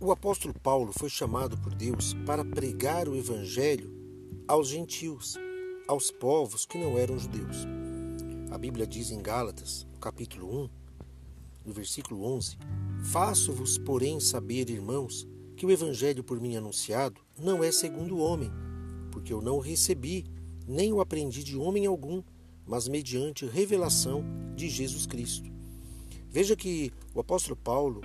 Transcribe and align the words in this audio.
O 0.00 0.10
apóstolo 0.10 0.54
Paulo 0.54 0.90
foi 0.90 1.10
chamado 1.10 1.58
por 1.58 1.74
Deus 1.74 2.14
para 2.24 2.42
pregar 2.42 3.06
o 3.08 3.14
evangelho 3.14 3.92
aos 4.48 4.68
gentios, 4.68 5.36
aos 5.86 6.10
povos 6.10 6.64
que 6.64 6.78
não 6.78 6.96
eram 6.96 7.18
judeus. 7.18 7.66
A 8.50 8.56
Bíblia 8.56 8.86
diz 8.86 9.10
em 9.10 9.20
Gálatas, 9.20 9.86
capítulo 10.00 10.64
1, 10.64 10.70
no 11.66 11.72
versículo 11.74 12.24
11: 12.24 12.56
Faço-vos, 13.12 13.76
porém, 13.76 14.18
saber, 14.18 14.70
irmãos, 14.70 15.28
que 15.58 15.66
o 15.66 15.70
evangelho 15.70 16.24
por 16.24 16.40
mim 16.40 16.56
anunciado 16.56 17.20
não 17.38 17.62
é 17.62 17.70
segundo 17.70 18.16
o 18.16 18.20
homem, 18.20 18.50
porque 19.10 19.30
eu 19.30 19.42
não 19.42 19.56
o 19.56 19.60
recebi, 19.60 20.24
nem 20.66 20.90
o 20.94 21.02
aprendi 21.02 21.44
de 21.44 21.54
homem 21.54 21.84
algum, 21.84 22.22
mas 22.64 22.88
mediante 22.88 23.44
revelação 23.44 24.24
de 24.54 24.70
Jesus 24.70 25.04
Cristo. 25.04 25.50
Veja 26.30 26.56
que 26.56 26.90
o 27.14 27.20
apóstolo 27.20 27.56
Paulo 27.56 28.00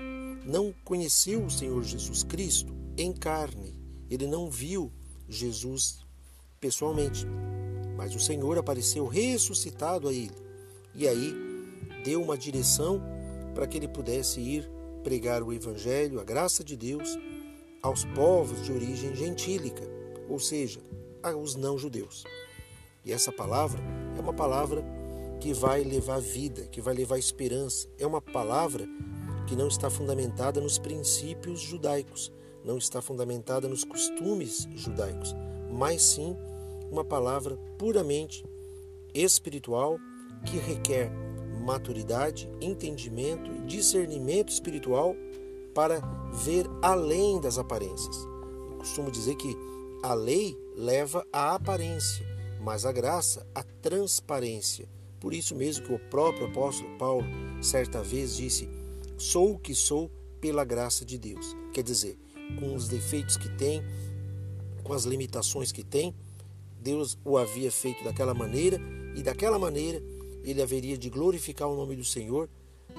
não 0.46 0.74
conheceu 0.84 1.46
o 1.46 1.52
Senhor 1.52 1.84
Jesus 1.84 2.24
Cristo 2.24 2.74
em 2.98 3.14
carne. 3.14 3.80
Ele 4.10 4.28
não 4.28 4.50
viu 4.50 4.92
Jesus 5.28 6.00
pessoalmente. 6.60 7.26
Mas 7.96 8.16
o 8.16 8.20
Senhor 8.20 8.58
apareceu 8.58 9.08
ressuscitado 9.08 10.08
a 10.08 10.14
ele. 10.14 10.36
E 10.96 11.08
aí 11.08 11.34
deu 12.04 12.22
uma 12.22 12.38
direção 12.38 13.02
para 13.54 13.68
que 13.68 13.78
ele 13.78 13.88
pudesse 13.88 14.40
ir 14.40 14.70
pregar 15.04 15.42
o 15.44 15.54
Evangelho, 15.54 16.20
a 16.20 16.24
graça 16.24 16.64
de 16.64 16.76
Deus, 16.76 17.18
aos 17.82 18.06
povos 18.06 18.64
de 18.64 18.72
origem 18.72 19.16
gentílica, 19.16 19.84
ou 20.30 20.40
seja, 20.40 20.80
aos 21.24 21.56
não-judeus. 21.56 22.24
E 23.04 23.12
essa 23.12 23.32
palavra 23.32 23.82
é 24.18 24.22
uma 24.22 24.34
palavra 24.34 24.84
que 25.40 25.54
vai 25.54 25.84
levar 25.84 26.20
vida, 26.20 26.68
que 26.68 26.80
vai 26.80 26.94
levar 26.94 27.18
esperança. 27.18 27.88
É 27.98 28.06
uma 28.06 28.22
palavra 28.22 28.88
que 29.48 29.56
não 29.56 29.68
está 29.68 29.90
fundamentada 29.90 30.62
nos 30.62 30.78
princípios 30.78 31.60
judaicos, 31.60 32.32
não 32.64 32.78
está 32.78 33.02
fundamentada 33.02 33.68
nos 33.68 33.84
costumes 33.84 34.68
judaicos, 34.76 35.36
mas 35.72 36.02
sim 36.02 36.36
uma 36.92 37.04
palavra 37.04 37.58
puramente 37.78 38.46
espiritual 39.14 39.98
que 40.46 40.58
requer 40.58 41.12
maturidade, 41.64 42.50
entendimento 42.60 43.52
e 43.52 43.62
discernimento 43.62 44.50
espiritual 44.50 45.16
para 45.74 46.00
ver 46.34 46.66
além 46.82 47.40
das 47.40 47.58
aparências. 47.58 48.18
Eu 48.72 48.78
costumo 48.78 49.12
dizer 49.12 49.36
que 49.36 49.56
a 50.04 50.14
lei 50.14 50.58
leva 50.76 51.26
à 51.32 51.54
aparência, 51.54 52.26
mas 52.60 52.86
a 52.86 52.92
graça 52.92 53.46
à 53.54 53.64
transparência. 53.64 54.90
Por 55.20 55.34
isso 55.34 55.56
mesmo 55.56 55.86
que 55.86 55.94
o 55.94 56.00
próprio 56.10 56.48
apóstolo 56.48 56.98
Paulo 56.98 57.26
certa 57.62 58.02
vez 58.02 58.36
disse: 58.36 58.68
Sou 59.22 59.52
o 59.52 59.60
que 59.60 59.76
sou 59.76 60.10
pela 60.42 60.66
graça 60.66 61.06
de 61.06 61.16
Deus. 61.16 61.56
Quer 61.72 61.84
dizer, 61.84 62.18
com 62.60 62.74
os 62.74 62.88
defeitos 62.88 63.38
que 63.38 63.48
tem, 63.50 63.80
com 64.84 64.94
as 64.94 65.04
limitações 65.04 65.72
que 65.72 65.84
tem, 65.84 66.12
Deus 66.82 67.20
o 67.24 67.38
havia 67.38 67.72
feito 67.72 68.04
daquela 68.04 68.34
maneira 68.34 68.82
e 69.16 69.22
daquela 69.22 69.60
maneira 69.60 70.02
ele 70.44 70.60
haveria 70.60 70.98
de 70.98 71.08
glorificar 71.08 71.70
o 71.70 71.76
nome 71.76 71.96
do 71.96 72.04
Senhor, 72.04 72.50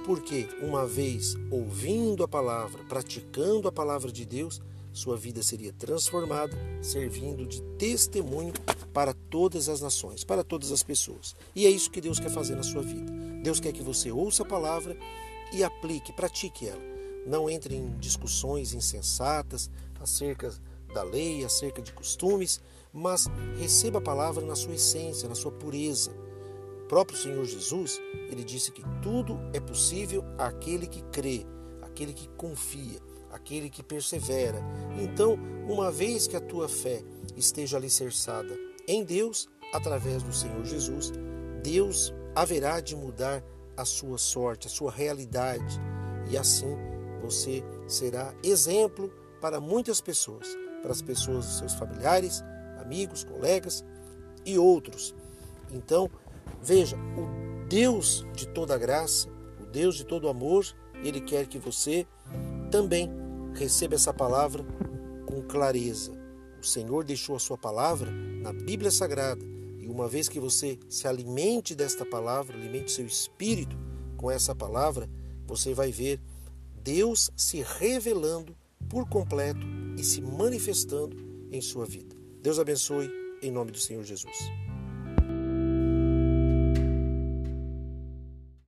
porque 0.07 0.47
uma 0.63 0.87
vez 0.87 1.35
ouvindo 1.51 2.23
a 2.23 2.29
palavra, 2.29 2.85
praticando 2.85 3.67
a 3.67 3.73
palavra 3.73 4.13
de 4.13 4.25
Deus, 4.25 4.63
sua 4.93 5.17
vida 5.17 5.43
seria 5.43 5.73
transformada, 5.73 6.57
servindo 6.81 7.45
de 7.45 7.61
testemunho 7.77 8.53
para 8.93 9.13
todas 9.13 9.69
as 9.69 9.81
nações, 9.81 10.23
para 10.23 10.45
todas 10.45 10.71
as 10.71 10.85
pessoas. 10.85 11.35
E 11.53 11.67
é 11.67 11.69
isso 11.69 11.91
que 11.91 12.01
Deus 12.01 12.21
quer 12.21 12.31
fazer 12.31 12.55
na 12.55 12.63
sua 12.63 12.83
vida. 12.83 13.13
Deus 13.43 13.59
quer 13.59 13.73
que 13.73 13.83
você 13.83 14.13
ouça 14.13 14.45
a 14.45 14.47
palavra 14.47 14.97
e 15.53 15.63
aplique, 15.63 16.13
pratique 16.13 16.69
ela. 16.69 16.83
Não 17.27 17.49
entre 17.49 17.77
em 17.77 17.97
discussões 17.99 18.75
insensatas 18.75 19.71
acerca 20.01 20.53
da 20.93 21.03
lei, 21.03 21.45
acerca 21.45 21.81
de 21.81 21.93
costumes, 21.93 22.61
mas 22.93 23.27
receba 23.57 23.99
a 23.99 24.03
palavra 24.03 24.45
na 24.45 24.55
sua 24.55 24.75
essência, 24.75 25.29
na 25.29 25.35
sua 25.35 25.53
pureza. 25.53 26.11
O 26.85 26.89
próprio 26.89 27.17
Senhor 27.17 27.45
Jesus, 27.45 28.01
ele 28.31 28.45
disse 28.45 28.71
que 28.71 28.83
tudo 29.01 29.39
é 29.53 29.61
possível 29.61 30.25
àquele 30.39 30.87
que 30.87 31.03
crê, 31.05 31.47
aquele 31.81 32.13
que 32.13 32.29
confia, 32.31 33.01
aquele 33.31 33.71
que 33.71 33.83
persevera. 33.83 34.61
Então, 35.01 35.39
uma 35.67 35.91
vez 35.91 36.27
que 36.27 36.37
a 36.37 36.41
tua 36.41 36.69
fé 36.69 37.03
esteja 37.37 37.77
alicerçada 37.79 38.55
em 38.87 39.05
Deus, 39.05 39.49
através 39.73 40.23
do 40.23 40.33
Senhor 40.33 40.65
Jesus, 40.65 41.13
Deus 41.63 42.13
haverá 42.35 42.81
de 42.81 42.95
mudar 42.95 43.43
a 43.77 43.85
sua 43.85 44.19
sorte, 44.19 44.67
a 44.67 44.71
sua 44.71 44.91
realidade. 44.91 45.81
E 46.31 46.37
assim 46.37 46.77
você 47.23 47.63
será 47.87 48.35
exemplo 48.43 49.13
para 49.41 49.61
muitas 49.61 50.01
pessoas, 50.01 50.49
para 50.83 50.93
as 50.93 51.03
pessoas 51.03 51.45
seus 51.59 51.75
familiares, 51.75 52.43
amigos, 52.81 53.25
colegas 53.25 53.85
e 54.45 54.59
outros. 54.59 55.15
Então, 55.71 56.11
veja, 56.61 56.97
o 56.97 57.67
Deus 57.69 58.27
de 58.35 58.47
toda 58.49 58.79
graça, 58.79 59.29
o 59.61 59.67
Deus 59.67 59.97
de 59.97 60.05
todo 60.05 60.29
amor, 60.29 60.65
ele 61.03 61.21
quer 61.21 61.47
que 61.47 61.59
você 61.59 62.07
também 62.71 63.11
receba 63.55 63.95
essa 63.95 64.13
palavra 64.13 64.65
com 65.27 65.43
clareza. 65.43 66.13
O 66.61 66.67
Senhor 66.67 67.05
deixou 67.05 67.37
a 67.37 67.41
sua 67.41 67.59
palavra 67.59 68.11
na 68.11 68.53
Bíblia 68.53 68.91
Sagrada 68.91 69.52
e 69.83 69.89
uma 69.89 70.07
vez 70.07 70.29
que 70.29 70.39
você 70.39 70.79
se 70.89 71.09
alimente 71.09 71.75
desta 71.75 72.07
palavra, 72.07 72.57
alimente 72.57 72.93
seu 72.93 73.05
espírito 73.05 73.77
com 74.17 74.31
essa 74.31 74.55
palavra, 74.55 75.11
você 75.45 75.75
vai 75.75 75.91
ver 75.91 76.21
Deus 76.83 77.31
se 77.37 77.65
revelando 77.81 78.57
por 78.89 79.09
completo 79.09 79.67
e 79.99 80.05
se 80.05 80.21
manifestando 80.23 81.17
em 81.51 81.61
sua 81.61 81.85
vida. 81.85 82.15
Deus 82.41 82.61
abençoe 82.61 83.11
em 83.43 83.51
nome 83.51 83.73
do 83.73 83.79
Senhor 83.79 84.05
Jesus. 84.05 84.37